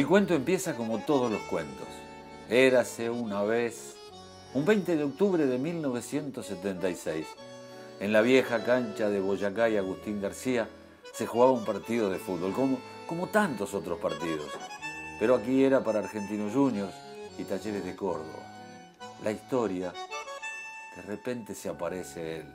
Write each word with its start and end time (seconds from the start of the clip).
El 0.00 0.06
cuento 0.06 0.32
empieza 0.32 0.74
como 0.76 1.00
todos 1.00 1.30
los 1.30 1.42
cuentos. 1.42 1.86
Érase 2.48 3.10
una 3.10 3.42
vez, 3.42 3.96
un 4.54 4.64
20 4.64 4.96
de 4.96 5.04
octubre 5.04 5.44
de 5.44 5.58
1976, 5.58 7.26
en 8.00 8.10
la 8.10 8.22
vieja 8.22 8.64
cancha 8.64 9.10
de 9.10 9.20
Boyacá 9.20 9.68
y 9.68 9.76
Agustín 9.76 10.22
García, 10.22 10.70
se 11.12 11.26
jugaba 11.26 11.52
un 11.52 11.66
partido 11.66 12.08
de 12.08 12.18
fútbol, 12.18 12.54
como, 12.54 12.78
como 13.06 13.26
tantos 13.26 13.74
otros 13.74 13.98
partidos. 13.98 14.46
Pero 15.18 15.34
aquí 15.34 15.64
era 15.64 15.84
para 15.84 15.98
Argentinos 15.98 16.54
Juniors 16.54 16.94
y 17.36 17.44
Talleres 17.44 17.84
de 17.84 17.94
Córdoba. 17.94 18.42
La 19.22 19.32
historia, 19.32 19.92
de 20.96 21.02
repente 21.02 21.54
se 21.54 21.68
aparece 21.68 22.38
él. 22.38 22.46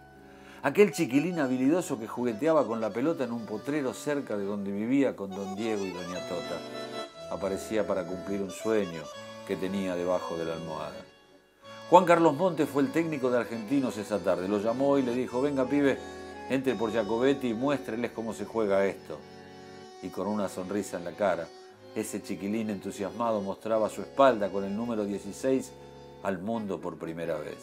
Aquel 0.63 0.91
chiquilín 0.91 1.37
habilidoso 1.37 1.99
que 1.99 2.07
jugueteaba 2.07 2.65
con 2.65 2.81
la 2.81 2.89
pelota 2.89 3.23
en 3.23 3.33
un 3.33 3.45
potrero 3.45 3.93
cerca 3.93 4.35
de 4.35 4.45
donde 4.45 4.71
vivía 4.71 5.15
con 5.15 5.29
don 5.29 5.55
Diego 5.55 5.85
y 5.85 5.91
doña 5.91 6.27
Tota. 6.27 6.94
Aparecía 7.35 7.85
para 7.85 8.05
cumplir 8.05 8.41
un 8.41 8.49
sueño 8.49 9.03
que 9.45 9.57
tenía 9.57 9.95
debajo 9.95 10.37
de 10.37 10.45
la 10.45 10.53
almohada. 10.53 10.95
Juan 11.89 12.05
Carlos 12.05 12.33
Montes 12.33 12.69
fue 12.69 12.81
el 12.81 12.93
técnico 12.93 13.29
de 13.29 13.39
Argentinos 13.39 13.97
esa 13.97 14.19
tarde. 14.19 14.47
Lo 14.47 14.59
llamó 14.59 14.97
y 14.97 15.01
le 15.01 15.13
dijo, 15.13 15.41
venga 15.41 15.65
pibe, 15.65 15.97
entre 16.49 16.75
por 16.75 16.93
Jacobetti 16.93 17.49
y 17.49 17.53
muéstreles 17.53 18.11
cómo 18.11 18.33
se 18.33 18.45
juega 18.45 18.85
esto. 18.85 19.19
Y 20.01 20.07
con 20.09 20.27
una 20.27 20.47
sonrisa 20.47 20.95
en 20.97 21.03
la 21.03 21.11
cara, 21.11 21.47
ese 21.93 22.23
chiquilín 22.23 22.69
entusiasmado 22.69 23.41
mostraba 23.41 23.89
su 23.89 24.01
espalda 24.01 24.49
con 24.49 24.63
el 24.63 24.73
número 24.73 25.03
16 25.03 25.73
al 26.23 26.39
mundo 26.39 26.79
por 26.79 26.97
primera 26.97 27.37
vez. 27.37 27.57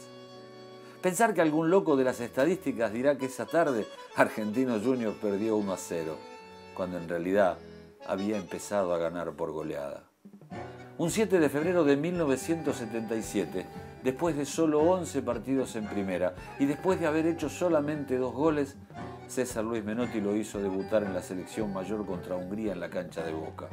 Pensar 1.00 1.32
que 1.32 1.41
algún 1.41 1.70
loco 1.70 1.96
de 1.96 2.04
las 2.04 2.20
estadísticas 2.20 2.92
dirá 2.92 3.16
que 3.16 3.27
esa 3.27 3.46
tarde 3.46 3.86
Argentinos 4.16 4.82
Juniors 4.82 5.16
perdió 5.16 5.56
1 5.56 5.72
a 5.72 5.78
0, 5.78 6.16
cuando 6.74 6.98
en 6.98 7.08
realidad 7.08 7.56
había 8.06 8.36
empezado 8.36 8.95
a 8.95 8.98
ganar 8.98 9.33
por 9.33 9.53
goleada. 9.53 10.05
Un 10.98 11.11
7 11.11 11.41
de 11.41 11.48
febrero 11.48 11.84
de 11.84 11.97
1977, 11.97 13.67
después 14.05 14.36
de 14.36 14.44
solo 14.44 14.81
11 14.81 15.22
partidos 15.22 15.75
en 15.77 15.86
primera 15.86 16.34
y 16.59 16.67
después 16.67 17.00
de 17.00 17.06
haber 17.06 17.27
hecho 17.27 17.48
solamente 17.48 18.19
dos 18.19 18.34
goles, 18.34 18.77
César 19.27 19.64
Luis 19.64 19.83
Menotti 19.83 20.20
lo 20.20 20.36
hizo 20.36 20.61
debutar 20.61 21.03
en 21.03 21.14
la 21.14 21.22
selección 21.22 21.72
mayor 21.72 22.05
contra 22.05 22.36
Hungría 22.36 22.72
en 22.72 22.81
la 22.81 22.91
cancha 22.91 23.25
de 23.25 23.33
Boca. 23.33 23.69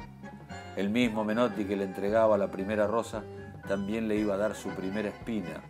El 0.76 0.90
mismo 0.90 1.24
Menotti 1.24 1.66
que 1.66 1.76
le 1.76 1.84
entregaba 1.84 2.38
la 2.38 2.50
primera 2.50 2.88
rosa 2.88 3.24
también 3.68 4.08
le 4.08 4.16
iba 4.16 4.36
a 4.36 4.38
dar 4.38 4.56
su 4.56 4.70
primera 4.70 5.10
espina. 5.10 5.62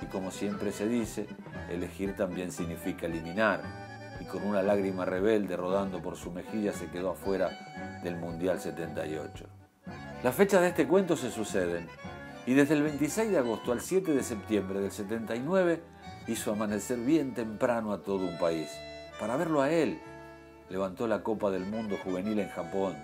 Y 0.00 0.06
como 0.06 0.30
siempre 0.30 0.72
se 0.72 0.88
dice, 0.88 1.26
elegir 1.70 2.14
también 2.14 2.52
significa 2.52 3.06
eliminar. 3.06 3.62
Con 4.30 4.46
una 4.46 4.62
lágrima 4.62 5.04
rebelde 5.04 5.56
rodando 5.56 6.02
por 6.02 6.16
su 6.16 6.30
mejilla 6.30 6.72
se 6.72 6.90
quedó 6.90 7.10
afuera 7.10 8.00
del 8.02 8.16
Mundial 8.16 8.60
78. 8.60 9.46
Las 10.22 10.34
fechas 10.34 10.60
de 10.62 10.68
este 10.68 10.88
cuento 10.88 11.16
se 11.16 11.30
suceden 11.30 11.86
y 12.46 12.54
desde 12.54 12.74
el 12.74 12.82
26 12.82 13.30
de 13.30 13.38
agosto 13.38 13.72
al 13.72 13.80
7 13.80 14.12
de 14.12 14.22
septiembre 14.22 14.80
del 14.80 14.90
79 14.90 15.82
hizo 16.26 16.52
amanecer 16.52 16.98
bien 16.98 17.34
temprano 17.34 17.92
a 17.92 18.02
todo 18.02 18.26
un 18.26 18.38
país. 18.38 18.70
Para 19.20 19.36
verlo 19.36 19.62
a 19.62 19.70
él, 19.70 20.00
levantó 20.70 21.06
la 21.06 21.22
Copa 21.22 21.50
del 21.50 21.64
Mundo 21.66 21.96
Juvenil 22.02 22.38
en 22.38 22.48
Japón. 22.48 22.96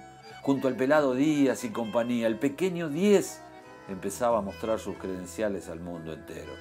Junto 0.43 0.69
al 0.69 0.77
pelado 0.77 1.15
Díaz 1.15 1.65
y 1.65 1.71
compañía, 1.71 2.27
el 2.27 2.39
pequeño 2.39 2.89
10 2.89 3.43
empezaba 3.89 4.39
a 4.39 4.43
mostrar 4.43 4.79
sus 4.79 4.97
credenciales 4.97 5.69
al 5.69 5.81
mundo 5.81 6.13
entero. 6.13 6.53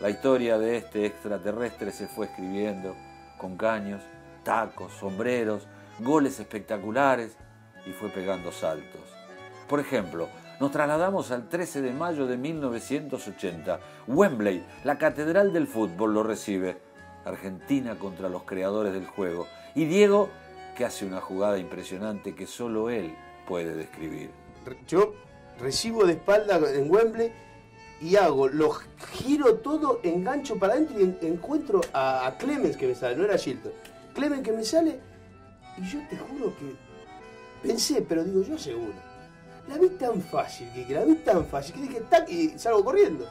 La 0.00 0.10
historia 0.10 0.58
de 0.58 0.78
este 0.78 1.06
extraterrestre 1.06 1.92
se 1.92 2.08
fue 2.08 2.26
escribiendo 2.26 2.96
con 3.40 3.56
caños, 3.56 4.02
tacos, 4.44 4.92
sombreros, 4.92 5.66
goles 5.98 6.38
espectaculares 6.38 7.36
y 7.86 7.92
fue 7.92 8.10
pegando 8.10 8.52
saltos. 8.52 9.00
Por 9.66 9.80
ejemplo, 9.80 10.28
nos 10.60 10.70
trasladamos 10.70 11.30
al 11.30 11.48
13 11.48 11.80
de 11.80 11.92
mayo 11.92 12.26
de 12.26 12.36
1980. 12.36 13.80
Wembley, 14.06 14.62
la 14.84 14.98
catedral 14.98 15.54
del 15.54 15.66
fútbol, 15.66 16.12
lo 16.12 16.22
recibe. 16.22 16.76
Argentina 17.24 17.98
contra 17.98 18.28
los 18.28 18.42
creadores 18.42 18.92
del 18.92 19.06
juego. 19.06 19.46
Y 19.74 19.86
Diego, 19.86 20.28
que 20.76 20.84
hace 20.84 21.06
una 21.06 21.22
jugada 21.22 21.56
impresionante 21.56 22.34
que 22.34 22.46
solo 22.46 22.90
él 22.90 23.14
puede 23.46 23.74
describir. 23.74 24.30
Yo 24.86 25.14
recibo 25.58 26.04
de 26.04 26.12
espalda 26.12 26.60
en 26.74 26.90
Wembley 26.90 27.32
y 28.00 28.16
hago, 28.16 28.48
lo 28.48 28.72
giro 29.12 29.56
todo, 29.56 30.00
engancho 30.02 30.58
para 30.58 30.74
adentro 30.74 31.00
y 31.00 31.26
encuentro 31.26 31.80
a, 31.92 32.34
Clemens 32.38 32.76
que 32.76 32.86
me 32.86 32.94
sale, 32.94 33.16
no 33.16 33.24
era 33.24 33.36
Shilton. 33.36 33.72
Clemens 34.14 34.42
que 34.42 34.52
me 34.52 34.64
sale 34.64 35.00
y 35.76 35.82
yo 35.82 36.00
te 36.08 36.16
juro 36.16 36.54
que 36.56 36.74
pensé, 37.62 38.02
pero 38.02 38.24
digo 38.24 38.42
yo 38.42 38.58
seguro 38.58 39.10
la 39.70 39.78
vi 39.78 39.88
tan 39.90 40.20
fácil, 40.20 40.68
que 40.72 40.92
la 40.92 41.04
vi 41.04 41.14
tan 41.16 41.46
fácil, 41.46 41.74
que 41.74 41.82
dije 41.82 42.00
tac 42.10 42.28
y 42.28 42.58
salgo 42.58 42.84
corriendo. 42.84 43.30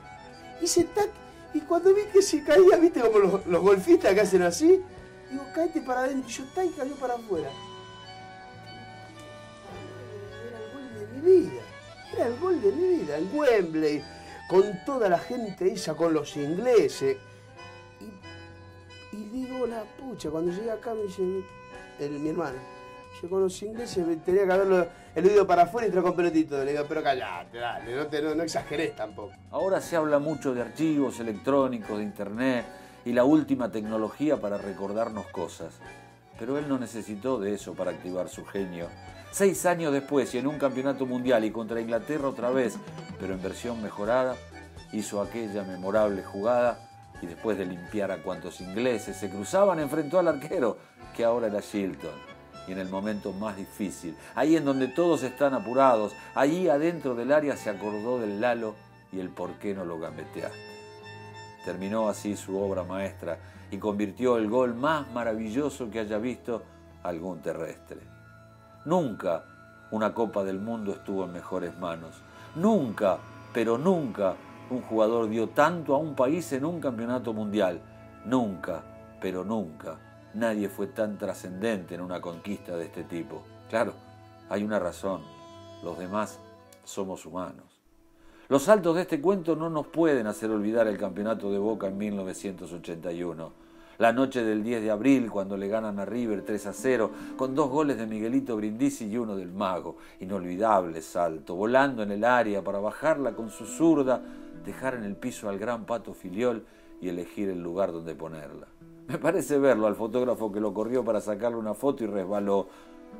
Hice 0.61 0.85
tac 0.85 1.09
y 1.53 1.59
cuando 1.61 1.93
vi 1.93 2.03
que 2.13 2.21
se 2.21 2.43
caía, 2.43 2.77
viste 2.77 3.01
como 3.01 3.19
los, 3.19 3.61
golfistas 3.61 4.13
que 4.13 4.21
hacen 4.21 4.43
así, 4.43 4.81
digo, 5.29 5.43
cáete 5.53 5.81
para 5.81 6.01
adentro. 6.01 6.29
Y 6.29 6.33
yo 6.33 6.43
tac 6.55 6.65
y 6.65 6.69
cayó 6.69 6.95
para 6.95 7.15
afuera. 7.15 7.49
Era 10.47 10.59
el 10.59 10.71
gol 10.71 10.93
de 10.93 11.07
mi 11.21 11.39
vida. 11.39 11.61
Era 12.13 12.27
el 12.27 12.39
gol 12.39 12.61
de 12.61 12.71
mi 12.71 12.87
vida. 12.99 13.17
En 13.17 13.37
Wembley, 13.37 14.03
con 14.49 14.83
toda 14.83 15.07
la 15.07 15.19
gente 15.19 15.71
esa, 15.71 15.95
con 15.95 16.13
los 16.13 16.35
ingleses. 16.35 17.15
Y, 19.11 19.23
digo, 19.29 19.65
la 19.65 19.83
pucha, 19.83 20.29
cuando 20.29 20.51
llegué 20.51 20.71
acá 20.71 20.93
me 20.93 21.03
dice 21.03 21.21
mi 21.21 22.29
hermano 22.29 22.57
yo 23.21 23.29
con 23.29 23.41
los 23.41 23.61
ingleses 23.63 24.05
tenía 24.23 24.45
que 24.45 24.51
haberlo 24.51 24.87
eludido 25.13 25.45
para 25.45 25.63
afuera 25.63 25.87
y 25.87 25.91
traer 25.91 26.05
con 26.05 26.15
pelotito. 26.15 26.63
Le 26.63 26.71
digo, 26.71 26.85
pero 26.87 27.03
callate, 27.03 27.57
dale, 27.57 27.95
no, 27.95 28.07
te, 28.07 28.21
no, 28.21 28.43
exageres 28.43 28.95
tampoco. 28.95 29.33
Ahora 29.51 29.81
se 29.81 29.95
habla 29.95 30.19
mucho 30.19 30.53
de 30.53 30.61
archivos 30.61 31.19
electrónicos, 31.19 31.97
de 31.97 32.03
internet 32.03 32.65
y 33.05 33.13
la 33.13 33.23
última 33.23 33.71
tecnología 33.71 34.37
para 34.37 34.57
recordarnos 34.57 35.27
cosas. 35.27 35.73
Pero 36.39 36.57
él 36.57 36.67
no 36.67 36.79
necesitó 36.79 37.37
de 37.37 37.53
eso 37.53 37.73
para 37.73 37.91
activar 37.91 38.29
su 38.29 38.45
genio. 38.45 38.87
Seis 39.31 39.65
años 39.65 39.93
después, 39.93 40.33
y 40.33 40.39
en 40.39 40.47
un 40.47 40.57
campeonato 40.57 41.05
mundial 41.05 41.45
y 41.45 41.51
contra 41.51 41.81
Inglaterra 41.81 42.29
otra 42.29 42.49
vez, 42.49 42.77
pero 43.19 43.33
en 43.33 43.41
versión 43.41 43.81
mejorada, 43.83 44.35
hizo 44.91 45.21
aquella 45.21 45.63
memorable 45.63 46.23
jugada 46.23 46.89
y 47.21 47.27
después 47.27 47.57
de 47.57 47.65
limpiar 47.65 48.11
a 48.11 48.23
cuantos 48.23 48.61
ingleses 48.61 49.17
se 49.17 49.29
cruzaban, 49.29 49.79
enfrentó 49.79 50.17
al 50.17 50.29
arquero, 50.29 50.77
que 51.15 51.23
ahora 51.23 51.47
era 51.47 51.59
Shilton 51.59 52.29
y 52.69 52.71
en 52.71 52.77
el 52.77 52.89
momento 52.89 53.33
más 53.33 53.57
difícil, 53.57 54.15
ahí 54.35 54.55
en 54.55 54.63
donde 54.63 54.87
todos 54.87 55.23
están 55.23 55.55
apurados, 55.55 56.13
allí 56.35 56.69
adentro 56.69 57.15
del 57.15 57.31
área 57.31 57.57
se 57.57 57.71
acordó 57.71 58.19
del 58.19 58.39
Lalo 58.39 58.75
y 59.11 59.19
el 59.19 59.29
por 59.29 59.53
qué 59.53 59.73
no 59.73 59.85
lo 59.85 59.99
gambeteaste. 59.99 60.57
Terminó 61.65 62.09
así 62.09 62.35
su 62.35 62.59
obra 62.59 62.83
maestra 62.83 63.39
y 63.71 63.77
convirtió 63.77 64.37
el 64.37 64.49
gol 64.49 64.75
más 64.75 65.11
maravilloso 65.11 65.89
que 65.89 65.99
haya 65.99 66.17
visto 66.17 66.63
algún 67.03 67.41
terrestre. 67.41 67.99
Nunca 68.85 69.43
una 69.91 70.13
Copa 70.13 70.43
del 70.43 70.59
Mundo 70.59 70.91
estuvo 70.93 71.25
en 71.25 71.33
mejores 71.33 71.77
manos. 71.77 72.21
Nunca, 72.55 73.17
pero 73.53 73.77
nunca, 73.77 74.35
un 74.69 74.81
jugador 74.81 75.29
dio 75.29 75.49
tanto 75.49 75.95
a 75.95 75.97
un 75.97 76.15
país 76.15 76.51
en 76.53 76.65
un 76.65 76.79
campeonato 76.79 77.33
mundial. 77.33 77.81
Nunca, 78.25 78.83
pero 79.19 79.43
nunca 79.43 79.97
nadie 80.33 80.69
fue 80.69 80.87
tan 80.87 81.17
trascendente 81.17 81.95
en 81.95 82.01
una 82.01 82.21
conquista 82.21 82.75
de 82.75 82.85
este 82.85 83.03
tipo. 83.03 83.43
Claro, 83.69 83.93
hay 84.49 84.63
una 84.63 84.79
razón, 84.79 85.21
los 85.83 85.97
demás 85.97 86.39
somos 86.83 87.25
humanos. 87.25 87.68
Los 88.49 88.63
saltos 88.63 88.95
de 88.95 89.03
este 89.03 89.21
cuento 89.21 89.55
no 89.55 89.69
nos 89.69 89.85
pueden 89.85 90.25
hacer 90.25 90.49
olvidar 90.49 90.87
el 90.87 90.97
campeonato 90.97 91.51
de 91.51 91.59
Boca 91.59 91.85
en 91.85 91.99
1981. 91.99 93.51
La 93.99 94.11
noche 94.11 94.43
del 94.43 94.63
10 94.63 94.81
de 94.81 94.89
abril, 94.89 95.29
cuando 95.29 95.55
le 95.55 95.67
ganan 95.67 95.99
a 95.99 96.05
River 96.05 96.41
3 96.41 96.65
a 96.65 96.73
0, 96.73 97.11
con 97.37 97.53
dos 97.53 97.69
goles 97.69 97.99
de 97.99 98.07
Miguelito 98.07 98.55
Brindisi 98.55 99.05
y 99.05 99.19
uno 99.19 99.35
del 99.35 99.51
Mago. 99.51 99.97
Inolvidable 100.19 101.03
salto, 101.03 101.53
volando 101.53 102.01
en 102.01 102.11
el 102.11 102.23
área 102.23 102.63
para 102.63 102.79
bajarla 102.79 103.35
con 103.35 103.51
su 103.51 103.67
zurda, 103.67 104.19
dejar 104.65 104.95
en 104.95 105.03
el 105.03 105.15
piso 105.15 105.47
al 105.47 105.59
gran 105.59 105.85
Pato 105.85 106.15
Filiol 106.15 106.65
y 107.01 107.09
elegir 107.09 107.49
el 107.49 107.61
lugar 107.61 107.91
donde 107.91 108.15
ponerla. 108.15 108.65
Me 109.07 109.19
parece 109.19 109.59
verlo 109.59 109.85
al 109.85 109.95
fotógrafo 109.95 110.51
que 110.51 110.59
lo 110.59 110.73
corrió 110.73 111.05
para 111.05 111.21
sacarle 111.21 111.59
una 111.59 111.75
foto 111.75 112.03
y 112.03 112.07
resbaló. 112.07 112.65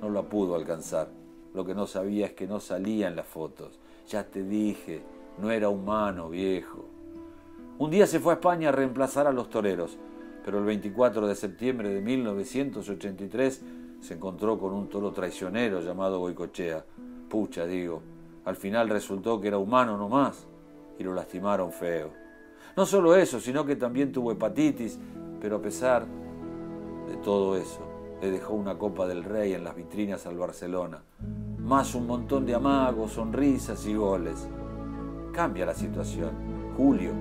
No 0.01 0.09
la 0.09 0.23
pudo 0.23 0.55
alcanzar. 0.55 1.07
Lo 1.53 1.65
que 1.65 1.75
no 1.75 1.85
sabía 1.85 2.25
es 2.25 2.33
que 2.33 2.47
no 2.47 2.59
salía 2.59 3.07
en 3.07 3.15
las 3.15 3.27
fotos. 3.27 3.79
Ya 4.07 4.23
te 4.23 4.43
dije, 4.43 5.03
no 5.39 5.51
era 5.51 5.69
humano, 5.69 6.29
viejo. 6.29 6.85
Un 7.77 7.91
día 7.91 8.05
se 8.07 8.19
fue 8.19 8.33
a 8.33 8.35
España 8.35 8.69
a 8.69 8.71
reemplazar 8.73 9.27
a 9.27 9.31
los 9.31 9.49
toreros, 9.49 9.97
pero 10.43 10.59
el 10.59 10.65
24 10.65 11.27
de 11.27 11.35
septiembre 11.35 11.89
de 11.89 12.01
1983 12.01 13.63
se 14.01 14.13
encontró 14.13 14.57
con 14.57 14.73
un 14.73 14.89
toro 14.89 15.11
traicionero 15.11 15.81
llamado 15.81 16.19
Goicochea. 16.19 16.83
Pucha, 17.29 17.65
digo, 17.65 18.01
al 18.45 18.55
final 18.55 18.89
resultó 18.89 19.39
que 19.39 19.47
era 19.47 19.57
humano 19.57 19.97
nomás 19.97 20.47
y 20.97 21.03
lo 21.03 21.13
lastimaron 21.13 21.71
feo. 21.71 22.11
No 22.75 22.85
solo 22.85 23.15
eso, 23.15 23.39
sino 23.39 23.65
que 23.65 23.75
también 23.75 24.11
tuvo 24.11 24.31
hepatitis 24.31 24.99
pero 25.39 25.57
a 25.57 25.61
pesar 25.61 26.05
de 27.07 27.15
todo 27.17 27.55
eso, 27.55 27.81
le 28.21 28.31
dejó 28.31 28.53
una 28.53 28.77
Copa 28.77 29.07
del 29.07 29.23
Rey 29.23 29.53
en 29.53 29.63
las 29.63 29.75
vitrinas 29.75 30.25
al 30.25 30.37
Barcelona. 30.37 31.01
más 31.59 31.93
un 31.93 32.07
montón 32.07 32.45
de 32.45 32.55
amagos, 32.55 33.11
sonrisas 33.11 33.85
y 33.85 33.93
goles. 33.93 34.49
Cambia 35.31 35.65
la 35.65 35.73
situación. 35.73 36.31
Julio, 36.75 37.11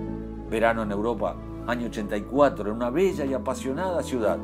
verano 0.50 0.82
en 0.82 0.93
Europa, 0.93 1.37
año 1.66 1.87
84, 1.87 2.70
en 2.70 2.76
una 2.76 2.90
bella 2.90 3.25
y 3.25 3.34
apasionada 3.34 4.02
ciudad, 4.02 4.38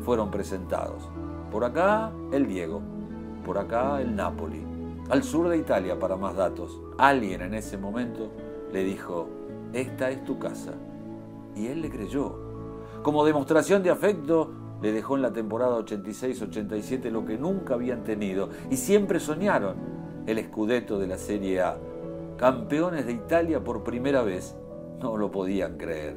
fueron 0.00 0.30
presentados. 0.30 1.08
Por 1.50 1.64
acá, 1.64 2.12
el 2.32 2.46
Diego. 2.46 2.80
Por 3.44 3.58
acá, 3.58 4.00
el 4.00 4.16
Napoli. 4.16 4.64
Al 5.10 5.22
sur 5.22 5.48
de 5.48 5.58
Italia, 5.58 5.98
para 5.98 6.16
más 6.16 6.34
datos, 6.36 6.80
alguien 6.96 7.42
en 7.42 7.54
ese 7.54 7.76
momento 7.76 8.30
le 8.72 8.84
dijo, 8.84 9.28
esta 9.72 10.10
es 10.10 10.24
tu 10.24 10.38
casa. 10.38 10.72
Y 11.54 11.66
él 11.66 11.82
le 11.82 11.90
creyó. 11.90 12.34
Como 13.02 13.24
demostración 13.24 13.82
de 13.82 13.90
afecto, 13.90 14.50
le 14.80 14.92
dejó 14.92 15.16
en 15.16 15.22
la 15.22 15.32
temporada 15.32 15.78
86-87 15.78 17.10
lo 17.10 17.24
que 17.24 17.36
nunca 17.36 17.74
habían 17.74 18.02
tenido 18.02 18.48
y 18.70 18.76
siempre 18.76 19.20
soñaron, 19.20 19.76
el 20.26 20.38
escudeto 20.38 20.98
de 20.98 21.06
la 21.06 21.18
Serie 21.18 21.60
A. 21.60 21.76
Campeones 22.42 23.06
de 23.06 23.12
Italia 23.12 23.62
por 23.62 23.84
primera 23.84 24.22
vez. 24.22 24.56
No 25.00 25.16
lo 25.16 25.30
podían 25.30 25.78
creer. 25.78 26.16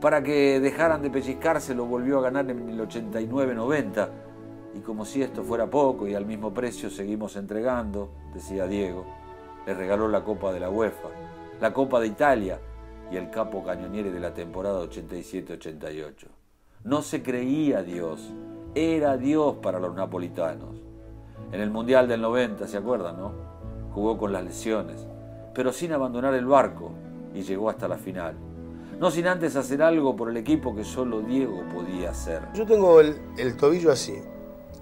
Para 0.00 0.22
que 0.22 0.58
dejaran 0.60 1.02
de 1.02 1.10
pellizcarse 1.10 1.74
lo 1.74 1.84
volvió 1.84 2.18
a 2.18 2.22
ganar 2.22 2.50
en 2.50 2.70
el 2.70 2.80
89-90 2.80 4.08
y 4.74 4.80
como 4.80 5.04
si 5.04 5.22
esto 5.22 5.42
fuera 5.42 5.68
poco 5.68 6.08
y 6.08 6.14
al 6.14 6.24
mismo 6.24 6.54
precio 6.54 6.88
seguimos 6.88 7.36
entregando, 7.36 8.14
decía 8.32 8.66
Diego, 8.66 9.04
le 9.66 9.74
regaló 9.74 10.08
la 10.08 10.24
Copa 10.24 10.54
de 10.54 10.60
la 10.60 10.70
UEFA, 10.70 11.10
la 11.60 11.70
Copa 11.74 12.00
de 12.00 12.06
Italia 12.06 12.58
y 13.10 13.18
el 13.18 13.28
capo 13.28 13.62
cañoniere 13.62 14.10
de 14.10 14.20
la 14.20 14.32
temporada 14.32 14.82
87-88. 14.84 16.28
No 16.84 17.02
se 17.02 17.22
creía 17.22 17.82
Dios, 17.82 18.32
era 18.74 19.18
Dios 19.18 19.56
para 19.56 19.78
los 19.78 19.94
napolitanos. 19.94 20.80
En 21.52 21.60
el 21.60 21.70
Mundial 21.70 22.08
del 22.08 22.22
90, 22.22 22.66
¿se 22.66 22.78
acuerdan, 22.78 23.18
no? 23.18 23.32
Jugó 23.92 24.16
con 24.16 24.32
las 24.32 24.42
lesiones, 24.42 25.06
pero 25.54 25.72
sin 25.72 25.92
abandonar 25.92 26.34
el 26.34 26.46
barco 26.46 26.90
y 27.34 27.42
llegó 27.42 27.70
hasta 27.70 27.88
la 27.88 27.96
final. 27.96 28.34
No 28.98 29.10
sin 29.10 29.26
antes 29.26 29.56
hacer 29.56 29.82
algo 29.82 30.14
por 30.14 30.30
el 30.30 30.36
equipo 30.36 30.74
que 30.74 30.84
solo 30.84 31.22
Diego 31.22 31.62
podía 31.74 32.10
hacer. 32.10 32.42
Yo 32.54 32.66
tengo 32.66 33.00
el, 33.00 33.16
el 33.36 33.56
tobillo 33.56 33.90
así, 33.90 34.14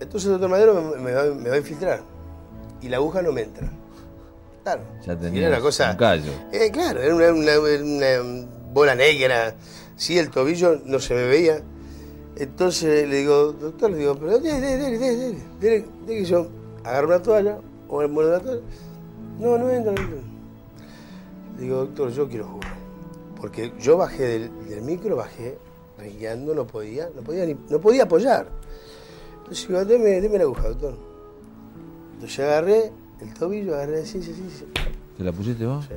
entonces 0.01 0.27
el 0.27 0.33
doctor 0.33 0.51
Madero 0.51 0.95
me, 0.99 1.13
va, 1.13 1.55
a 1.55 1.59
infiltrar 1.59 2.01
y 2.81 2.89
la 2.89 2.97
aguja 2.97 3.21
no 3.21 3.33
me 3.33 3.43
entra. 3.43 3.69
Claro. 4.63 4.83
Ya 5.07 5.17
tenía 5.17 5.49
una 5.49 5.61
cosa, 5.61 5.91
un 5.91 5.97
callo. 5.97 6.33
Eh, 6.53 6.71
claro, 6.71 7.01
era 7.01 7.33
una, 7.33 7.53
bola 8.73 8.95
negra. 8.95 9.55
Sí, 9.97 10.19
el 10.19 10.31
tobillo 10.31 10.81
no 10.87 10.99
se 10.99 11.15
me 11.15 11.25
veía. 11.25 11.63
Entonces 12.37 13.07
le 13.09 13.17
digo, 13.17 13.53
doctor, 13.53 13.91
le 13.91 13.99
digo, 13.99 14.17
pero 14.17 14.39
dele, 14.39 14.61
dele, 14.61 14.99
dele, 14.99 15.39
dele, 15.61 15.87
que 16.07 16.25
yo 16.25 16.49
agarro 16.85 17.09
una 17.09 17.23
toalla 17.23 17.59
o 17.89 18.01
el 18.01 18.15
de 18.15 18.23
la 18.23 18.41
toalla. 18.41 18.63
No, 19.39 19.59
no 19.59 19.69
entra, 19.69 19.93
no 19.93 20.01
entra. 20.01 20.30
Digo, 21.61 21.77
doctor, 21.77 22.11
yo 22.11 22.27
quiero 22.27 22.47
jugar. 22.47 22.75
Porque 23.39 23.73
yo 23.79 23.99
bajé 23.99 24.51
del, 24.51 24.83
micro, 24.83 25.17
bajé, 25.17 25.59
rengueando, 25.99 26.55
no 26.55 26.67
podía, 26.67 27.11
no 27.15 27.21
podía, 27.21 27.45
ni, 27.45 27.55
no 27.69 27.81
podía 27.81 28.05
apoyar. 28.05 28.49
Entonces 29.39 29.69
digo, 29.69 29.85
deme, 29.85 30.21
deme 30.23 30.39
la 30.39 30.45
aguja, 30.45 30.69
doctor. 30.69 30.97
Entonces 32.15 32.39
agarré 32.41 32.93
el 33.21 33.35
tobillo, 33.35 33.75
agarré 33.75 34.03
así, 34.03 34.23
sí, 34.23 34.33
sí. 34.35 34.65
¿Te 35.19 35.25
la 35.25 35.33
pusiste 35.33 35.67
vos? 35.67 35.85
Sí. 35.85 35.95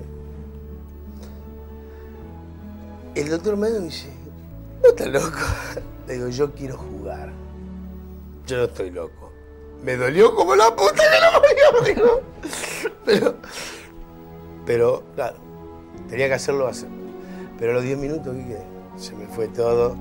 El 3.16 3.30
doctor 3.30 3.56
me 3.56 3.70
dice, 3.72 4.10
no 4.82 4.90
estás 4.90 5.08
loco. 5.08 5.38
Le 6.08 6.14
digo, 6.16 6.28
yo 6.28 6.52
quiero 6.54 6.78
jugar. 6.78 7.32
Yo 8.48 8.58
no 8.58 8.64
estoy 8.64 8.92
loco. 8.92 9.32
Me 9.82 9.96
dolió 9.96 10.36
como 10.36 10.56
la 10.56 10.76
puta 10.76 11.04
que 11.04 11.80
lo 11.80 11.86
digo. 11.94 12.22
Pero, 13.06 13.36
pero, 14.66 15.04
claro, 15.16 15.43
tenía 16.14 16.28
que 16.28 16.36
hacerlo, 16.36 16.68
hacerlo. 16.68 16.96
Pero 17.58 17.72
a 17.72 17.74
los 17.74 17.84
10 17.84 17.98
minutos, 17.98 18.36
¿qué 18.36 18.60
Se 18.98 19.16
me 19.16 19.26
fue 19.26 19.48
todo. 19.48 19.98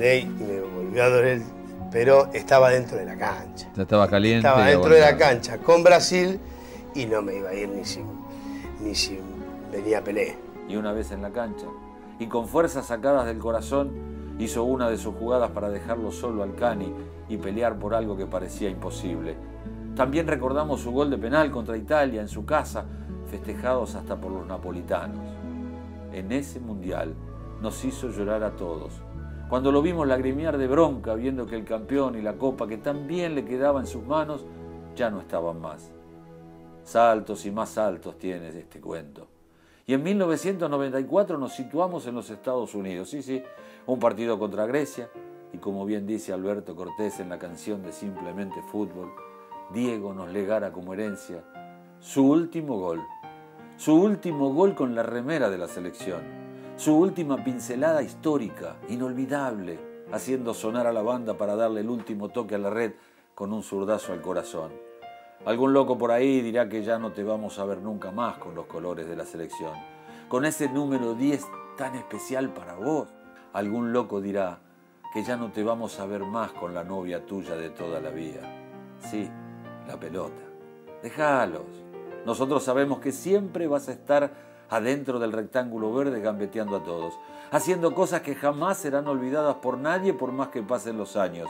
Y 0.00 0.24
me 0.24 0.60
volvió 0.60 1.04
a 1.04 1.08
doler 1.10 1.42
pero 1.92 2.28
estaba 2.32 2.70
dentro 2.70 2.96
de 2.96 3.04
la 3.04 3.18
cancha. 3.18 3.68
estaba 3.76 4.08
caliente. 4.08 4.46
Estaba 4.46 4.66
dentro 4.66 4.94
de 4.94 5.00
la 5.00 5.16
cancha 5.16 5.58
con 5.58 5.82
Brasil 5.82 6.40
y 6.94 7.04
no 7.04 7.20
me 7.20 7.36
iba 7.36 7.50
a 7.50 7.54
ir 7.54 7.68
ni 7.68 7.84
si, 7.84 8.00
ni 8.80 8.94
si 8.94 9.18
venía 9.70 10.02
Pelé. 10.02 10.38
Y 10.68 10.76
una 10.76 10.92
vez 10.92 11.10
en 11.10 11.20
la 11.20 11.30
cancha, 11.30 11.66
y 12.18 12.28
con 12.28 12.46
fuerzas 12.46 12.86
sacadas 12.86 13.26
del 13.26 13.38
corazón, 13.38 13.90
hizo 14.38 14.64
una 14.64 14.88
de 14.88 14.96
sus 14.96 15.16
jugadas 15.16 15.50
para 15.50 15.68
dejarlo 15.68 16.12
solo 16.12 16.44
al 16.44 16.54
Cani 16.54 16.94
y 17.28 17.36
pelear 17.36 17.78
por 17.78 17.94
algo 17.94 18.16
que 18.16 18.24
parecía 18.24 18.70
imposible. 18.70 19.36
También 19.96 20.28
recordamos 20.28 20.80
su 20.80 20.92
gol 20.92 21.10
de 21.10 21.18
penal 21.18 21.50
contra 21.50 21.76
Italia 21.76 22.20
en 22.22 22.28
su 22.28 22.46
casa, 22.46 22.86
festejados 23.30 23.94
hasta 23.94 24.20
por 24.20 24.32
los 24.32 24.46
napolitanos. 24.46 25.24
En 26.12 26.32
ese 26.32 26.60
mundial 26.60 27.14
nos 27.62 27.84
hizo 27.84 28.08
llorar 28.10 28.42
a 28.42 28.56
todos 28.56 29.00
cuando 29.50 29.72
lo 29.72 29.82
vimos 29.82 30.06
lagrimear 30.06 30.56
de 30.58 30.68
bronca 30.68 31.14
viendo 31.14 31.44
que 31.44 31.56
el 31.56 31.64
campeón 31.64 32.14
y 32.14 32.22
la 32.22 32.34
copa 32.34 32.68
que 32.68 32.78
tan 32.78 33.08
bien 33.08 33.34
le 33.34 33.44
quedaba 33.44 33.80
en 33.80 33.86
sus 33.88 34.04
manos 34.04 34.46
ya 34.94 35.10
no 35.10 35.20
estaban 35.20 35.60
más. 35.60 35.90
Saltos 36.84 37.44
y 37.46 37.50
más 37.50 37.70
saltos 37.70 38.16
tiene 38.16 38.48
este 38.50 38.80
cuento. 38.80 39.26
Y 39.86 39.94
en 39.94 40.04
1994 40.04 41.36
nos 41.36 41.52
situamos 41.52 42.06
en 42.06 42.14
los 42.14 42.30
Estados 42.30 42.76
Unidos, 42.76 43.10
sí, 43.10 43.22
sí, 43.22 43.42
un 43.86 43.98
partido 43.98 44.38
contra 44.38 44.66
Grecia, 44.66 45.10
y 45.52 45.58
como 45.58 45.84
bien 45.84 46.06
dice 46.06 46.32
Alberto 46.32 46.76
Cortés 46.76 47.18
en 47.18 47.28
la 47.28 47.40
canción 47.40 47.82
de 47.82 47.90
Simplemente 47.90 48.62
Fútbol, 48.70 49.10
Diego 49.74 50.14
nos 50.14 50.28
legara 50.30 50.70
como 50.70 50.94
herencia 50.94 51.42
su 51.98 52.24
último 52.24 52.78
gol, 52.78 53.00
su 53.80 53.94
último 53.94 54.52
gol 54.52 54.74
con 54.74 54.94
la 54.94 55.02
remera 55.02 55.48
de 55.48 55.56
la 55.56 55.66
selección 55.66 56.20
su 56.76 56.94
última 56.94 57.42
pincelada 57.42 58.02
histórica, 58.02 58.76
inolvidable, 58.90 59.78
haciendo 60.12 60.52
sonar 60.52 60.86
a 60.86 60.92
la 60.92 61.00
banda 61.00 61.38
para 61.38 61.56
darle 61.56 61.80
el 61.80 61.88
último 61.88 62.28
toque 62.28 62.56
a 62.56 62.58
la 62.58 62.68
red 62.68 62.92
con 63.34 63.54
un 63.54 63.62
zurdazo 63.62 64.12
al 64.12 64.20
corazón. 64.20 64.70
Algún 65.46 65.72
loco 65.72 65.96
por 65.96 66.10
ahí 66.10 66.42
dirá 66.42 66.68
que 66.68 66.82
ya 66.82 66.98
no 66.98 67.12
te 67.12 67.24
vamos 67.24 67.58
a 67.58 67.64
ver 67.64 67.78
nunca 67.78 68.10
más 68.10 68.36
con 68.36 68.54
los 68.54 68.66
colores 68.66 69.08
de 69.08 69.16
la 69.16 69.24
selección, 69.24 69.72
con 70.28 70.44
ese 70.44 70.68
número 70.68 71.14
10 71.14 71.46
tan 71.78 71.94
especial 71.94 72.52
para 72.52 72.74
vos. 72.74 73.08
Algún 73.54 73.94
loco 73.94 74.20
dirá 74.20 74.58
que 75.14 75.22
ya 75.22 75.38
no 75.38 75.52
te 75.52 75.64
vamos 75.64 75.98
a 76.00 76.04
ver 76.04 76.24
más 76.24 76.52
con 76.52 76.74
la 76.74 76.84
novia 76.84 77.24
tuya 77.24 77.56
de 77.56 77.70
toda 77.70 77.98
la 77.98 78.10
vida. 78.10 78.42
Sí, 79.10 79.26
la 79.88 79.98
pelota. 79.98 80.42
Déjalos. 81.02 81.89
Nosotros 82.26 82.62
sabemos 82.62 83.00
que 83.00 83.12
siempre 83.12 83.66
vas 83.66 83.88
a 83.88 83.92
estar 83.92 84.32
adentro 84.68 85.18
del 85.18 85.32
rectángulo 85.32 85.92
verde 85.92 86.20
gambeteando 86.20 86.76
a 86.76 86.84
todos, 86.84 87.18
haciendo 87.50 87.94
cosas 87.94 88.20
que 88.22 88.34
jamás 88.34 88.78
serán 88.78 89.08
olvidadas 89.08 89.56
por 89.56 89.78
nadie 89.78 90.14
por 90.14 90.32
más 90.32 90.48
que 90.48 90.62
pasen 90.62 90.96
los 90.96 91.16
años. 91.16 91.48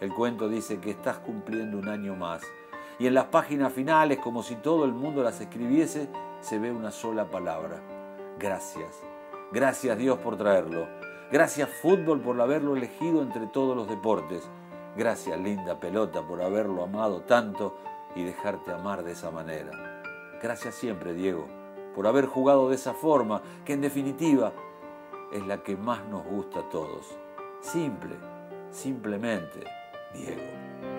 El 0.00 0.12
cuento 0.12 0.48
dice 0.48 0.78
que 0.78 0.90
estás 0.90 1.18
cumpliendo 1.18 1.78
un 1.78 1.88
año 1.88 2.14
más 2.14 2.42
y 2.98 3.06
en 3.06 3.14
las 3.14 3.26
páginas 3.26 3.72
finales, 3.72 4.18
como 4.18 4.42
si 4.42 4.54
todo 4.56 4.84
el 4.84 4.92
mundo 4.92 5.22
las 5.22 5.40
escribiese, 5.40 6.08
se 6.40 6.58
ve 6.58 6.70
una 6.70 6.90
sola 6.90 7.30
palabra. 7.30 7.82
Gracias. 8.38 9.02
Gracias 9.52 9.98
Dios 9.98 10.18
por 10.18 10.36
traerlo. 10.36 10.86
Gracias 11.30 11.68
fútbol 11.82 12.20
por 12.20 12.40
haberlo 12.40 12.76
elegido 12.76 13.20
entre 13.22 13.46
todos 13.46 13.76
los 13.76 13.88
deportes. 13.88 14.48
Gracias 14.96 15.38
linda 15.38 15.78
pelota 15.78 16.22
por 16.22 16.40
haberlo 16.40 16.84
amado 16.84 17.22
tanto 17.22 17.76
y 18.14 18.24
dejarte 18.24 18.72
amar 18.72 19.02
de 19.02 19.12
esa 19.12 19.30
manera. 19.30 19.85
Gracias 20.42 20.74
siempre 20.74 21.14
Diego 21.14 21.46
por 21.96 22.06
haber 22.06 22.26
jugado 22.26 22.68
de 22.68 22.74
esa 22.74 22.92
forma, 22.92 23.40
que 23.64 23.72
en 23.72 23.80
definitiva 23.80 24.52
es 25.32 25.44
la 25.46 25.62
que 25.62 25.78
más 25.78 26.06
nos 26.08 26.26
gusta 26.26 26.60
a 26.60 26.68
todos. 26.68 27.16
Simple, 27.60 28.16
simplemente, 28.70 29.64
Diego. 30.12 30.95